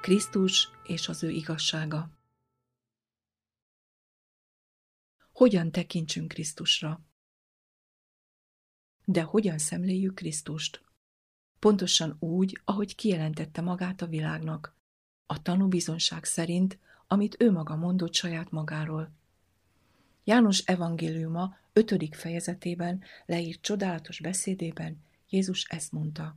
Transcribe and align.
Krisztus 0.00 0.68
és 0.86 1.08
az 1.08 1.22
ő 1.22 1.30
igazsága. 1.30 2.10
Hogyan 5.32 5.72
tekintsünk 5.72 6.28
Krisztusra? 6.28 7.00
De 9.04 9.22
hogyan 9.22 9.58
szemléljük 9.58 10.14
Krisztust? 10.14 10.84
Pontosan 11.58 12.16
úgy, 12.18 12.60
ahogy 12.64 12.94
kijelentette 12.94 13.60
magát 13.60 14.02
a 14.02 14.06
világnak, 14.06 14.76
a 15.26 15.42
tanúbizonság 15.42 16.24
szerint, 16.24 16.78
amit 17.06 17.36
ő 17.38 17.50
maga 17.50 17.76
mondott 17.76 18.14
saját 18.14 18.50
magáról. 18.50 19.12
János 20.24 20.58
evangéliuma 20.58 21.56
ötödik 21.72 22.14
fejezetében 22.14 23.02
leírt 23.26 23.60
csodálatos 23.62 24.20
beszédében 24.20 25.04
Jézus 25.28 25.64
ezt 25.64 25.92
mondta. 25.92 26.36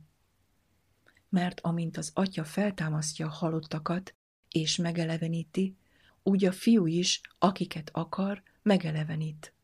Mert 1.34 1.60
amint 1.60 1.96
az 1.96 2.10
atya 2.14 2.44
feltámasztja 2.44 3.26
a 3.26 3.30
halottakat 3.30 4.14
és 4.50 4.76
megeleveníti, 4.76 5.76
úgy 6.22 6.44
a 6.44 6.52
fiú 6.52 6.86
is, 6.86 7.20
akiket 7.38 7.90
akar, 7.92 8.42
megelevenít. 8.62 9.54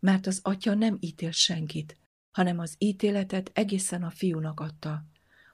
Mert 0.00 0.26
az 0.26 0.40
atya 0.42 0.74
nem 0.74 0.96
ítél 1.00 1.30
senkit, 1.30 1.96
hanem 2.30 2.58
az 2.58 2.74
ítéletet 2.78 3.50
egészen 3.52 4.02
a 4.02 4.10
fiúnak 4.10 4.60
adta, 4.60 5.04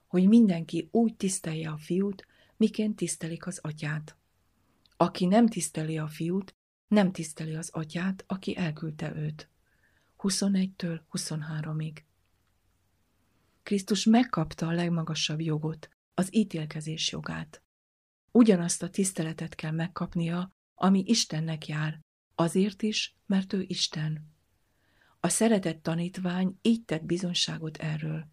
hogy 0.07 0.29
mindenki 0.29 0.89
úgy 0.93 1.17
tisztelje 1.17 1.71
a 1.71 1.77
fiút, 1.77 2.27
miként 2.57 2.97
tisztelik 2.97 3.47
az 3.47 3.59
atyát. 3.63 4.17
Aki 4.97 5.27
nem 5.27 5.47
tiszteli 5.47 5.99
a 5.99 6.09
fiút, 6.09 6.55
nem 6.89 7.13
tiszteli 7.13 7.55
az 7.55 7.71
atyát, 7.73 8.25
aki 8.27 8.57
elküldte 8.57 9.15
őt. 9.17 9.49
21-től 10.19 11.01
23-ig. 11.13 11.97
Krisztus 13.71 14.05
megkapta 14.05 14.67
a 14.67 14.73
legmagasabb 14.73 15.41
jogot, 15.41 15.89
az 16.15 16.35
ítélkezés 16.35 17.13
jogát. 17.13 17.63
Ugyanazt 18.31 18.83
a 18.83 18.91
tiszteletet 18.91 19.55
kell 19.55 19.71
megkapnia, 19.71 20.53
ami 20.75 21.03
Istennek 21.07 21.67
jár, 21.67 22.01
azért 22.35 22.83
is, 22.83 23.15
mert 23.27 23.53
ő 23.53 23.65
Isten. 23.67 24.35
A 25.21 25.29
szeretett 25.29 25.83
tanítvány 25.83 26.59
így 26.63 26.85
tett 26.85 27.05
bizonságot 27.05 27.77
erről. 27.77 28.27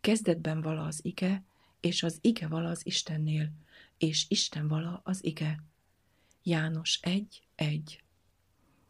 Kezdetben 0.00 0.60
vala 0.60 0.82
az 0.82 1.04
ige, 1.04 1.44
és 1.80 2.02
az 2.02 2.18
ige 2.20 2.48
vala 2.48 2.68
az 2.68 2.86
Istennél, 2.86 3.52
és 3.98 4.24
Isten 4.28 4.68
vala 4.68 5.00
az 5.04 5.24
ige. 5.24 5.62
János 6.42 6.98
1, 7.02 7.46
1 7.54 8.02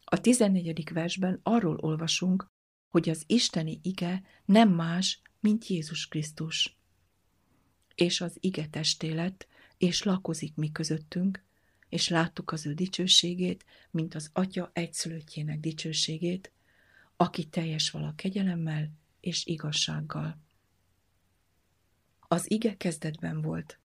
A 0.03 0.21
tizennegyedik 0.21 0.89
versben 0.89 1.39
arról 1.43 1.75
olvasunk, 1.75 2.47
hogy 2.89 3.09
az 3.09 3.23
isteni 3.27 3.79
ige 3.81 4.23
nem 4.45 4.69
más, 4.69 5.21
mint 5.41 5.67
Jézus 5.67 6.07
Krisztus. 6.07 6.77
És 7.95 8.21
az 8.21 8.37
ige 8.39 8.67
testé 8.67 9.33
és 9.77 10.03
lakozik 10.03 10.55
mi 10.55 10.71
közöttünk, 10.71 11.43
és 11.89 12.07
láttuk 12.07 12.51
az 12.51 12.65
ő 12.65 12.73
dicsőségét, 12.73 13.65
mint 13.91 14.15
az 14.15 14.29
Atya 14.33 14.69
egyszülöttjének 14.73 15.59
dicsőségét, 15.59 16.51
aki 17.15 17.45
teljes 17.45 17.89
vala 17.89 18.13
kegyelemmel 18.15 18.91
és 19.19 19.45
igazsággal. 19.45 20.41
Az 22.19 22.51
ige 22.51 22.77
kezdetben 22.77 23.41
volt. 23.41 23.79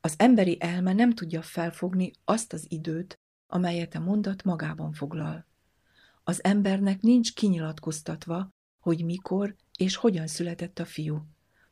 Az 0.00 0.14
emberi 0.16 0.56
elme 0.60 0.92
nem 0.92 1.14
tudja 1.14 1.42
felfogni 1.42 2.10
azt 2.24 2.52
az 2.52 2.66
időt, 2.68 3.18
amelyet 3.46 3.94
a 3.94 4.00
mondat 4.00 4.44
magában 4.44 4.92
foglal. 4.92 5.46
Az 6.24 6.44
embernek 6.44 7.00
nincs 7.00 7.34
kinyilatkoztatva, 7.34 8.48
hogy 8.78 9.04
mikor 9.04 9.56
és 9.78 9.96
hogyan 9.96 10.26
született 10.26 10.78
a 10.78 10.84
fiú, 10.84 11.26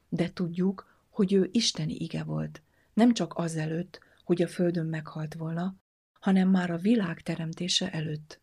de 0.08 0.32
tudjuk, 0.32 1.04
hogy 1.08 1.32
ő 1.32 1.48
isteni 1.52 1.94
ige 1.94 2.22
volt, 2.24 2.62
nem 2.92 3.14
csak 3.14 3.34
azelőtt, 3.34 4.00
hogy 4.24 4.42
a 4.42 4.48
földön 4.48 4.86
meghalt 4.86 5.34
volna, 5.34 5.76
hanem 6.20 6.48
már 6.48 6.70
a 6.70 6.76
világ 6.76 7.20
teremtése 7.20 7.90
előtt. 7.92 8.40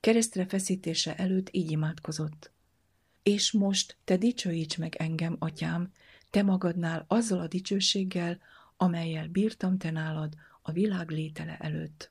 Keresztre 0.00 0.46
feszítése 0.46 1.16
előtt 1.16 1.48
így 1.50 1.70
imádkozott. 1.70 2.52
És 3.22 3.52
most 3.52 3.96
te 4.04 4.16
dicsőíts 4.16 4.78
meg 4.78 4.94
engem, 4.94 5.36
atyám, 5.38 5.92
te 6.30 6.42
magadnál 6.42 7.04
azzal 7.08 7.38
a 7.40 7.48
dicsőséggel, 7.48 8.38
amelyel 8.76 9.28
bírtam 9.28 9.78
te 9.78 9.90
nálad 9.90 10.34
a 10.62 10.72
világ 10.72 11.10
létele 11.10 11.56
előtt. 11.56 12.10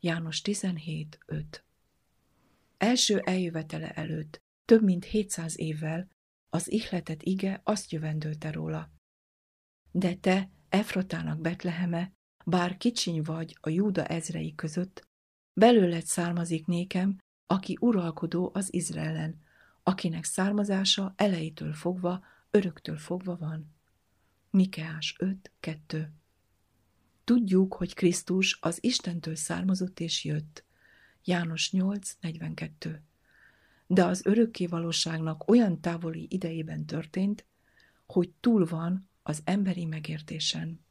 János 0.00 0.40
17, 0.40 1.18
5 1.26 1.64
Első 2.78 3.18
eljövetele 3.18 3.90
előtt, 3.90 4.40
több 4.66 4.82
mint 4.82 5.04
700 5.04 5.58
évvel, 5.58 6.08
az 6.48 6.70
ihletet 6.70 7.22
ige 7.22 7.60
azt 7.64 7.90
jövendőlte 7.90 8.50
róla. 8.50 8.90
De 9.90 10.14
te, 10.14 10.50
Efratának 10.68 11.40
Betleheme, 11.40 12.12
bár 12.44 12.76
kicsiny 12.76 13.22
vagy 13.22 13.56
a 13.60 13.68
Júda 13.68 14.04
ezrei 14.06 14.54
között, 14.54 15.08
belőled 15.52 16.06
származik 16.06 16.66
nékem, 16.66 17.18
aki 17.46 17.76
uralkodó 17.80 18.50
az 18.54 18.74
Izraelen, 18.74 19.40
akinek 19.82 20.24
származása 20.24 21.12
elejétől 21.16 21.72
fogva, 21.72 22.24
öröktől 22.50 22.96
fogva 22.96 23.36
van. 23.36 23.74
Mikeás 24.50 25.14
5, 25.18 25.52
2 25.60 26.12
Tudjuk, 27.24 27.74
hogy 27.74 27.94
Krisztus 27.94 28.58
az 28.60 28.78
Istentől 28.80 29.36
származott 29.36 30.00
és 30.00 30.24
jött. 30.24 30.64
János 31.24 31.72
8, 31.72 32.16
42 32.20 33.02
De 33.86 34.04
az 34.04 34.26
örökké 34.26 34.66
valóságnak 34.66 35.48
olyan 35.48 35.80
távoli 35.80 36.26
idejében 36.30 36.86
történt, 36.86 37.46
hogy 38.06 38.30
túl 38.40 38.64
van 38.64 39.10
az 39.22 39.40
emberi 39.44 39.84
megértésen. 39.84 40.85